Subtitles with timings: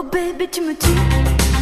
[0.00, 1.57] Oh baby, tu me tues.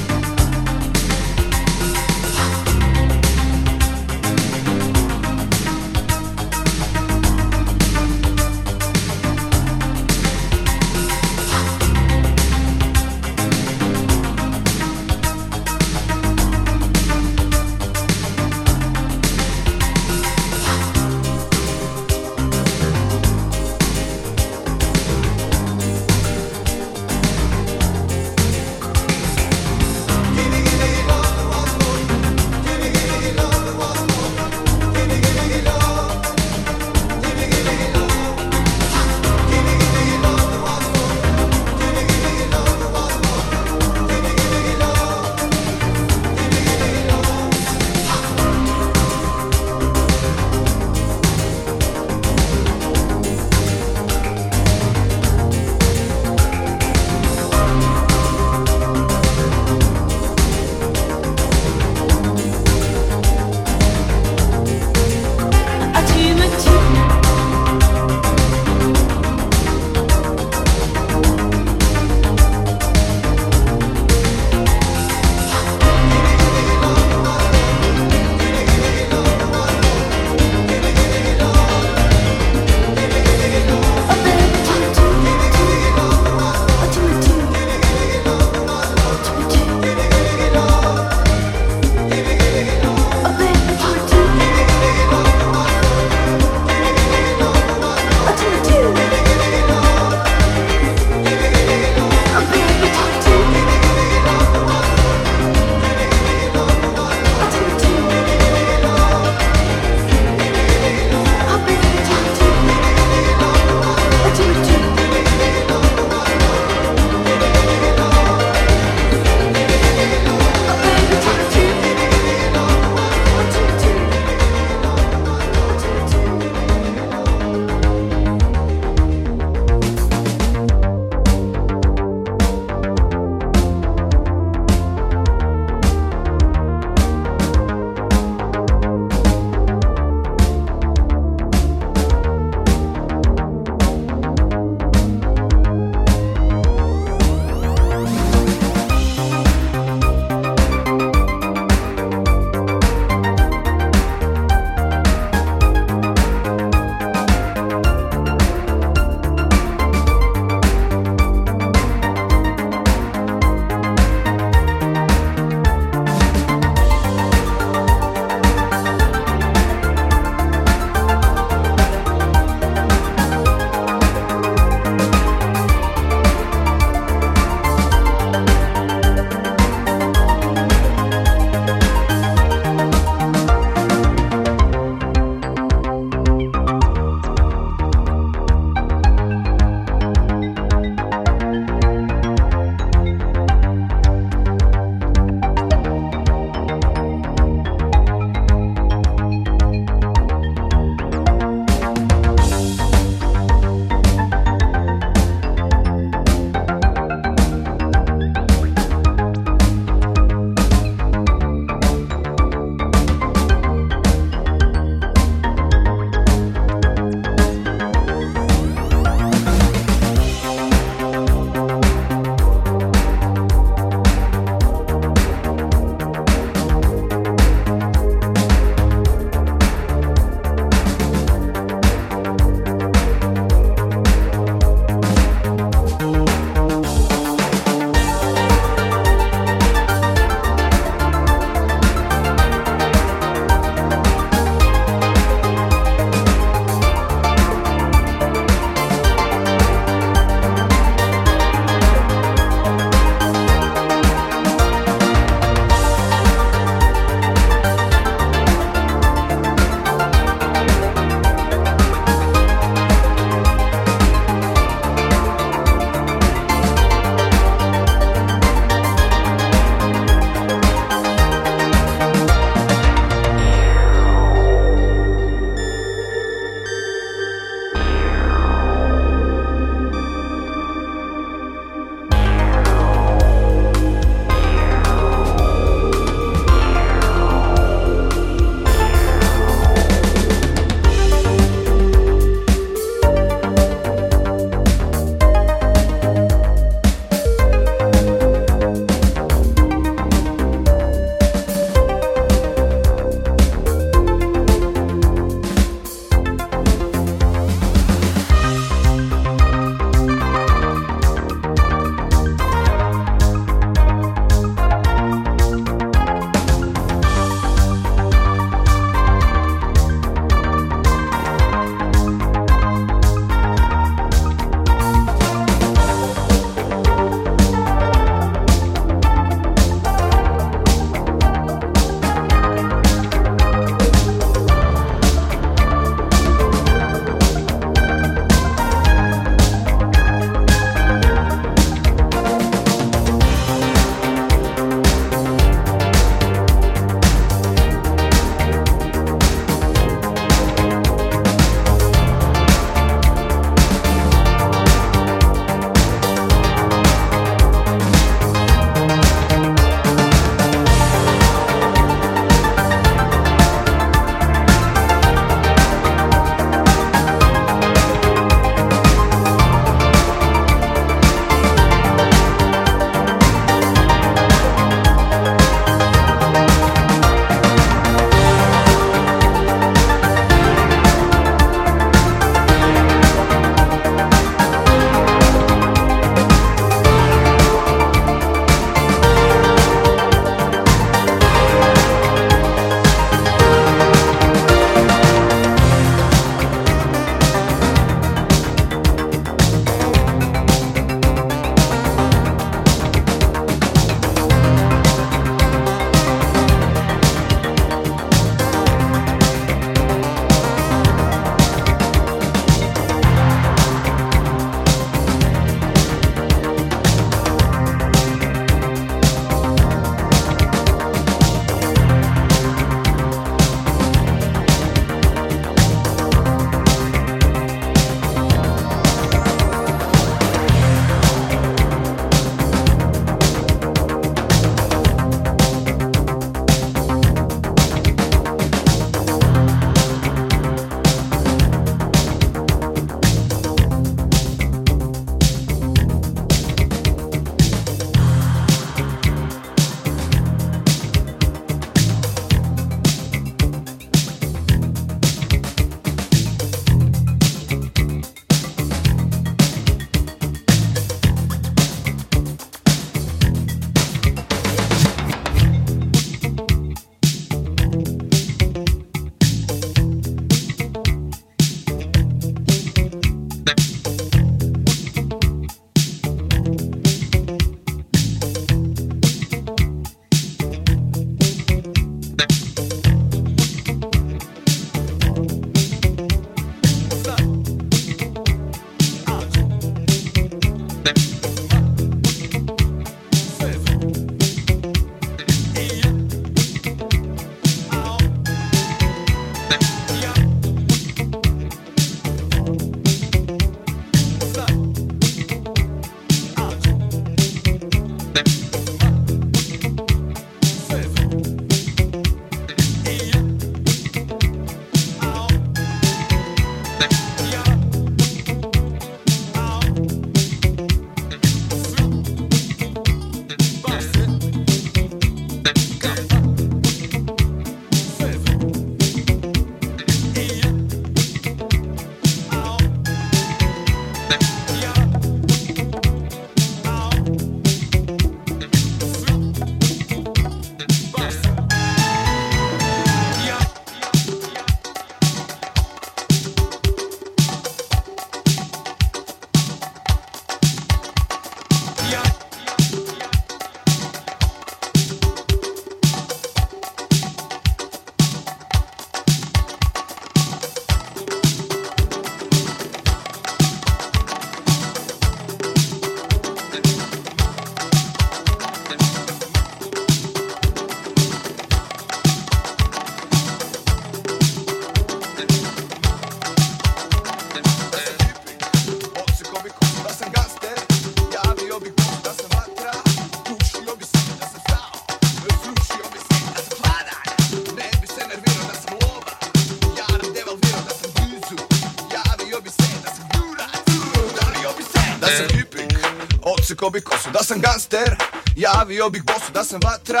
[598.72, 600.00] Stavio bih bosu da sam vatra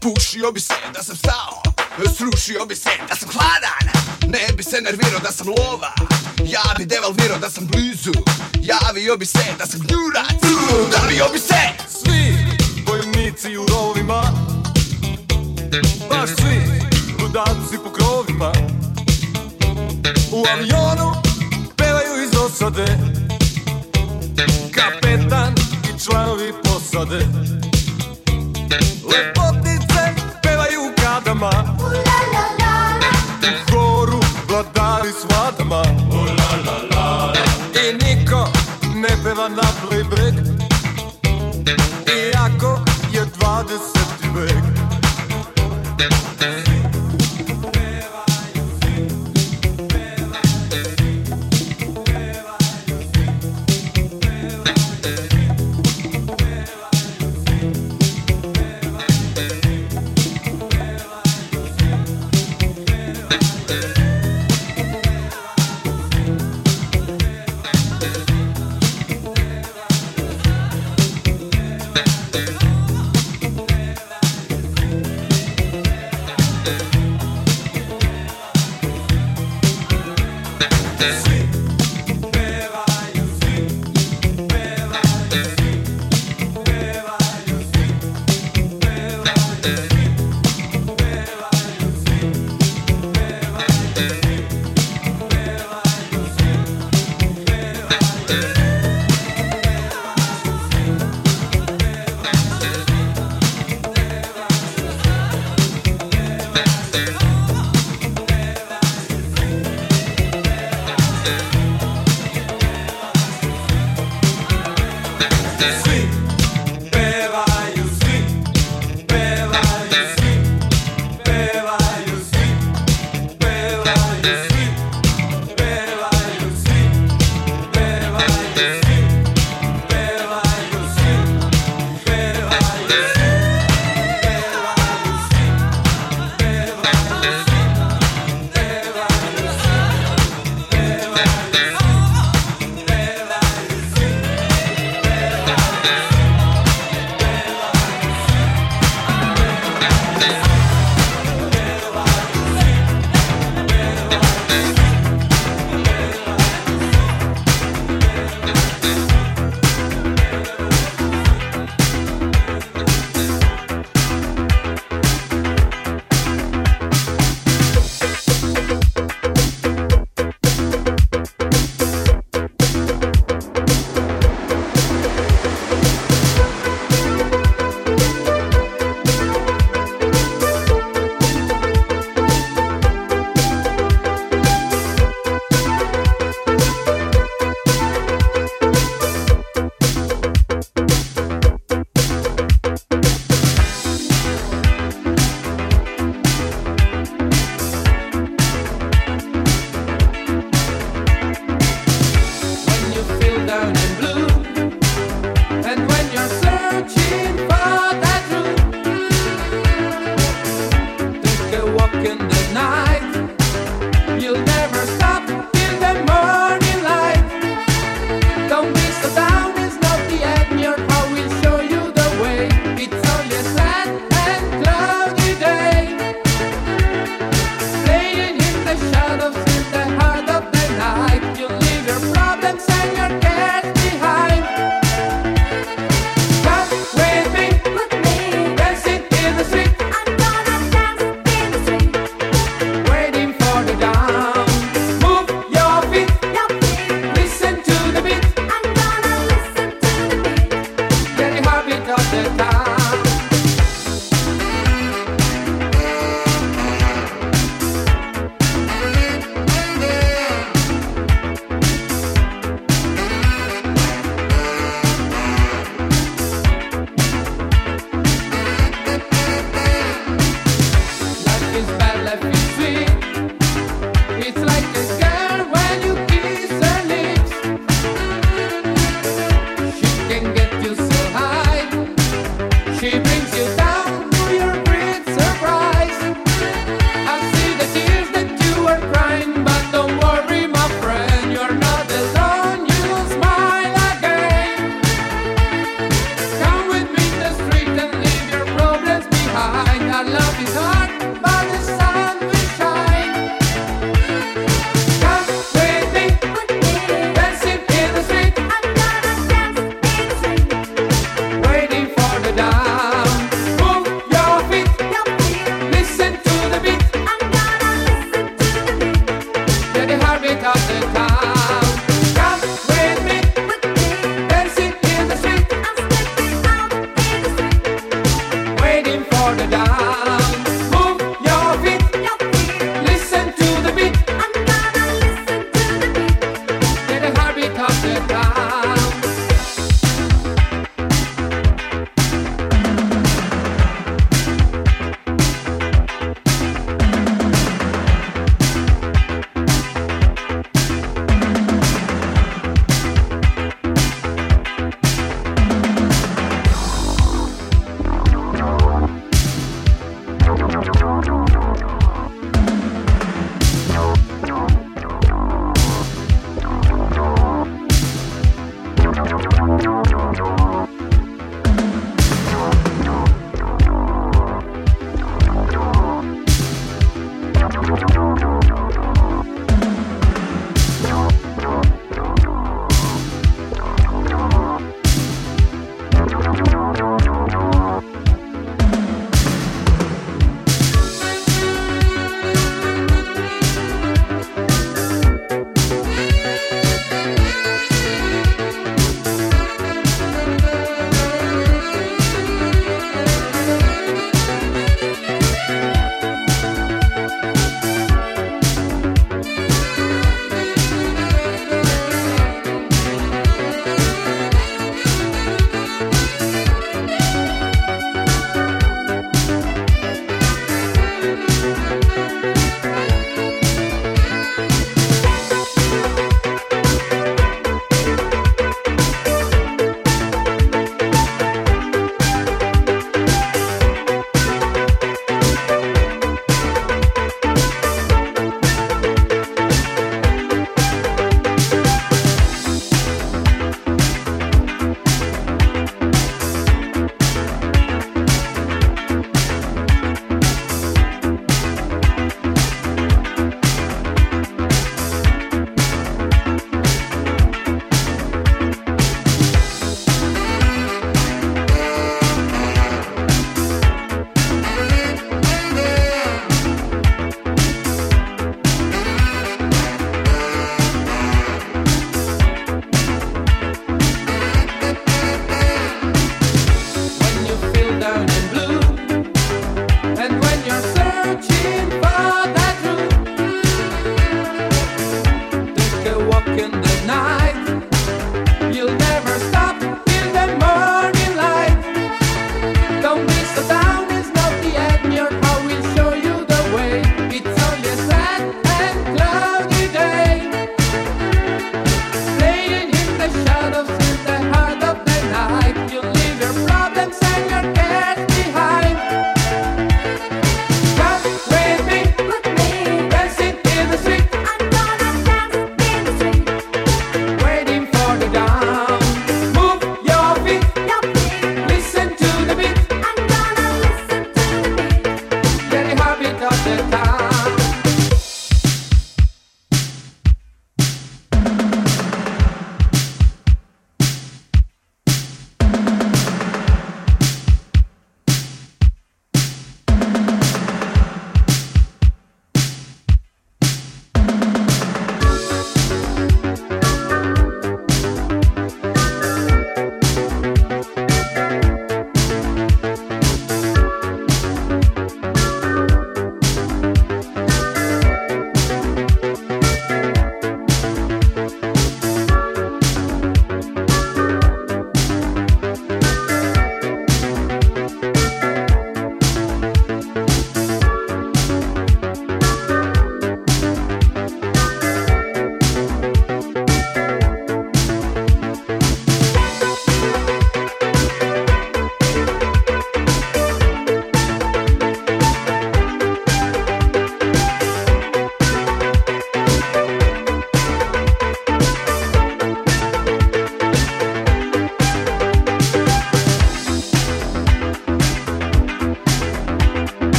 [0.00, 1.62] Pušio bi se da sam stao
[2.16, 4.02] Srušio bi se da sam hladan.
[4.32, 5.92] Ne bi se nervirao da sam lova
[6.44, 8.12] Ja bi devalvirao da sam blizu.
[8.60, 10.42] Javio bi se da sam gljurac
[10.86, 11.62] Udavio bi se.
[11.88, 12.36] Svi
[12.86, 14.22] vojnici u rovima
[16.10, 16.60] Baš svi
[17.22, 18.52] ludaci po krovima.
[20.32, 20.87] U avion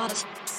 [0.00, 0.49] artist